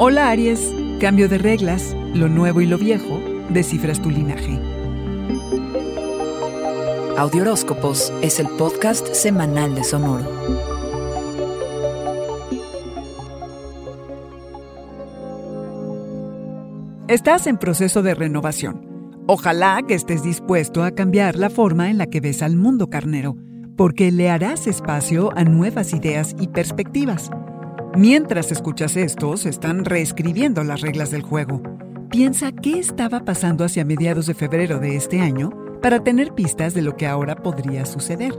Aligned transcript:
Hola 0.00 0.30
Aries, 0.30 0.72
cambio 1.00 1.28
de 1.28 1.38
reglas, 1.38 1.92
lo 2.14 2.28
nuevo 2.28 2.60
y 2.60 2.66
lo 2.66 2.78
viejo, 2.78 3.20
descifras 3.50 4.00
tu 4.00 4.10
linaje. 4.10 4.56
Audioróscopos 7.16 8.12
es 8.22 8.38
el 8.38 8.46
podcast 8.46 9.12
semanal 9.12 9.74
de 9.74 9.82
Sonoro. 9.82 10.24
Estás 17.08 17.48
en 17.48 17.58
proceso 17.58 18.00
de 18.00 18.14
renovación. 18.14 19.16
Ojalá 19.26 19.82
que 19.82 19.94
estés 19.94 20.22
dispuesto 20.22 20.84
a 20.84 20.92
cambiar 20.92 21.34
la 21.34 21.50
forma 21.50 21.90
en 21.90 21.98
la 21.98 22.06
que 22.06 22.20
ves 22.20 22.42
al 22.42 22.54
mundo 22.54 22.88
carnero, 22.88 23.36
porque 23.76 24.12
le 24.12 24.30
harás 24.30 24.68
espacio 24.68 25.36
a 25.36 25.42
nuevas 25.42 25.92
ideas 25.92 26.36
y 26.38 26.46
perspectivas. 26.46 27.32
Mientras 27.96 28.52
escuchas 28.52 28.96
esto, 28.96 29.36
se 29.36 29.48
están 29.48 29.84
reescribiendo 29.84 30.62
las 30.62 30.82
reglas 30.82 31.10
del 31.10 31.22
juego. 31.22 31.62
Piensa 32.10 32.52
qué 32.52 32.78
estaba 32.78 33.24
pasando 33.24 33.64
hacia 33.64 33.84
mediados 33.84 34.26
de 34.26 34.34
febrero 34.34 34.78
de 34.78 34.96
este 34.96 35.20
año 35.20 35.50
para 35.82 36.04
tener 36.04 36.32
pistas 36.32 36.74
de 36.74 36.82
lo 36.82 36.96
que 36.96 37.06
ahora 37.06 37.36
podría 37.36 37.86
suceder. 37.86 38.34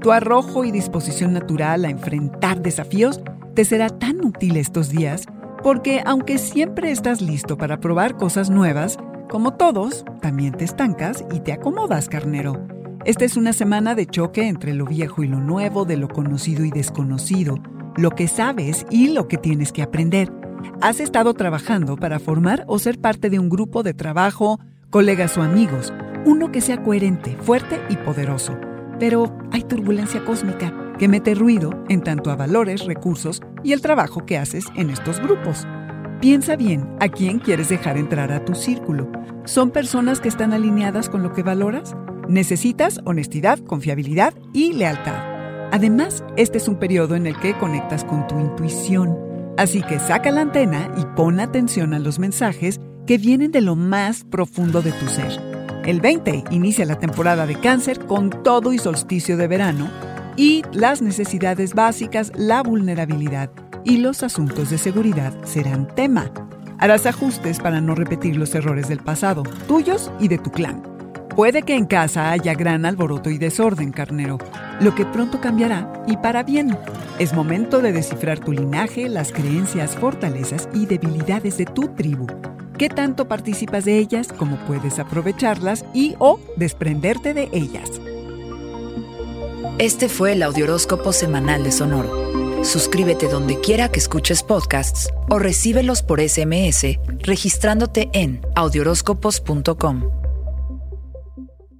Tu 0.00 0.12
arrojo 0.12 0.64
y 0.64 0.70
disposición 0.70 1.32
natural 1.32 1.84
a 1.84 1.90
enfrentar 1.90 2.60
desafíos 2.60 3.20
te 3.54 3.64
será 3.64 3.88
tan 3.88 4.24
útil 4.24 4.56
estos 4.56 4.90
días 4.90 5.26
porque 5.62 6.02
aunque 6.04 6.38
siempre 6.38 6.90
estás 6.90 7.20
listo 7.20 7.56
para 7.56 7.80
probar 7.80 8.16
cosas 8.16 8.50
nuevas, 8.50 8.98
como 9.28 9.54
todos, 9.54 10.04
también 10.20 10.52
te 10.52 10.64
estancas 10.64 11.24
y 11.32 11.40
te 11.40 11.52
acomodas, 11.52 12.08
carnero. 12.08 12.66
Esta 13.04 13.24
es 13.24 13.36
una 13.36 13.52
semana 13.52 13.94
de 13.94 14.06
choque 14.06 14.48
entre 14.48 14.74
lo 14.74 14.84
viejo 14.84 15.22
y 15.22 15.28
lo 15.28 15.40
nuevo, 15.40 15.84
de 15.84 15.96
lo 15.96 16.08
conocido 16.08 16.64
y 16.64 16.70
desconocido, 16.70 17.58
lo 17.98 18.10
que 18.10 18.28
sabes 18.28 18.86
y 18.90 19.08
lo 19.08 19.26
que 19.26 19.36
tienes 19.38 19.72
que 19.72 19.82
aprender. 19.82 20.32
Has 20.80 21.00
estado 21.00 21.34
trabajando 21.34 21.96
para 21.96 22.20
formar 22.20 22.64
o 22.68 22.78
ser 22.78 23.00
parte 23.00 23.28
de 23.28 23.40
un 23.40 23.48
grupo 23.48 23.82
de 23.82 23.92
trabajo, 23.92 24.60
colegas 24.88 25.36
o 25.36 25.42
amigos, 25.42 25.92
uno 26.24 26.52
que 26.52 26.60
sea 26.60 26.82
coherente, 26.82 27.36
fuerte 27.42 27.80
y 27.88 27.96
poderoso. 27.96 28.56
Pero 29.00 29.36
hay 29.50 29.64
turbulencia 29.64 30.24
cósmica 30.24 30.72
que 30.98 31.08
mete 31.08 31.34
ruido 31.34 31.84
en 31.88 32.02
tanto 32.02 32.30
a 32.30 32.36
valores, 32.36 32.86
recursos 32.86 33.40
y 33.64 33.72
el 33.72 33.80
trabajo 33.80 34.24
que 34.24 34.38
haces 34.38 34.66
en 34.76 34.90
estos 34.90 35.20
grupos. 35.20 35.66
Piensa 36.20 36.54
bien 36.54 36.88
a 37.00 37.08
quién 37.08 37.40
quieres 37.40 37.68
dejar 37.68 37.96
entrar 37.96 38.30
a 38.32 38.44
tu 38.44 38.54
círculo. 38.54 39.10
¿Son 39.44 39.70
personas 39.70 40.20
que 40.20 40.28
están 40.28 40.52
alineadas 40.52 41.08
con 41.08 41.24
lo 41.24 41.32
que 41.32 41.42
valoras? 41.42 41.96
Necesitas 42.28 43.00
honestidad, 43.04 43.58
confiabilidad 43.60 44.34
y 44.52 44.72
lealtad. 44.72 45.37
Además, 45.70 46.24
este 46.36 46.58
es 46.58 46.66
un 46.66 46.76
periodo 46.76 47.14
en 47.14 47.26
el 47.26 47.38
que 47.38 47.56
conectas 47.56 48.04
con 48.04 48.26
tu 48.26 48.38
intuición. 48.38 49.16
Así 49.58 49.82
que 49.82 49.98
saca 49.98 50.30
la 50.30 50.42
antena 50.42 50.90
y 50.96 51.04
pon 51.16 51.40
atención 51.40 51.92
a 51.92 51.98
los 51.98 52.18
mensajes 52.18 52.80
que 53.06 53.18
vienen 53.18 53.52
de 53.52 53.60
lo 53.60 53.76
más 53.76 54.24
profundo 54.24 54.82
de 54.82 54.92
tu 54.92 55.06
ser. 55.08 55.32
El 55.84 56.00
20 56.00 56.44
inicia 56.50 56.84
la 56.84 56.98
temporada 56.98 57.46
de 57.46 57.58
cáncer 57.58 58.06
con 58.06 58.30
todo 58.42 58.72
y 58.72 58.78
solsticio 58.78 59.36
de 59.36 59.48
verano 59.48 59.90
y 60.36 60.62
las 60.72 61.02
necesidades 61.02 61.74
básicas, 61.74 62.32
la 62.36 62.62
vulnerabilidad 62.62 63.50
y 63.84 63.98
los 63.98 64.22
asuntos 64.22 64.70
de 64.70 64.78
seguridad 64.78 65.34
serán 65.44 65.88
tema. 65.94 66.30
Harás 66.78 67.06
ajustes 67.06 67.58
para 67.58 67.80
no 67.80 67.94
repetir 67.94 68.36
los 68.36 68.54
errores 68.54 68.88
del 68.88 69.00
pasado, 69.00 69.42
tuyos 69.66 70.12
y 70.20 70.28
de 70.28 70.38
tu 70.38 70.50
clan. 70.50 70.97
Puede 71.38 71.62
que 71.62 71.76
en 71.76 71.86
casa 71.86 72.32
haya 72.32 72.52
gran 72.54 72.84
alboroto 72.84 73.30
y 73.30 73.38
desorden, 73.38 73.92
carnero, 73.92 74.38
lo 74.80 74.96
que 74.96 75.06
pronto 75.06 75.40
cambiará 75.40 76.02
y 76.08 76.16
para 76.16 76.42
bien. 76.42 76.76
Es 77.20 77.32
momento 77.32 77.80
de 77.80 77.92
descifrar 77.92 78.40
tu 78.40 78.50
linaje, 78.50 79.08
las 79.08 79.30
creencias, 79.30 79.94
fortalezas 79.94 80.68
y 80.74 80.86
debilidades 80.86 81.56
de 81.56 81.64
tu 81.64 81.94
tribu. 81.94 82.26
¿Qué 82.76 82.88
tanto 82.88 83.28
participas 83.28 83.84
de 83.84 83.98
ellas? 83.98 84.32
¿Cómo 84.36 84.56
puedes 84.66 84.98
aprovecharlas 84.98 85.84
y 85.94 86.16
o 86.18 86.40
desprenderte 86.56 87.34
de 87.34 87.48
ellas? 87.52 87.88
Este 89.78 90.08
fue 90.08 90.32
el 90.32 90.42
Audioróscopo 90.42 91.12
Semanal 91.12 91.62
de 91.62 91.70
Sonoro. 91.70 92.64
Suscríbete 92.64 93.28
donde 93.28 93.60
quiera 93.60 93.90
que 93.90 94.00
escuches 94.00 94.42
podcasts 94.42 95.08
o 95.28 95.38
recíbelos 95.38 96.02
por 96.02 96.20
SMS 96.20 96.98
registrándote 97.20 98.10
en 98.12 98.40
audioróscopos.com. 98.56 100.17
Thank 101.38 101.50
you. 101.70 101.77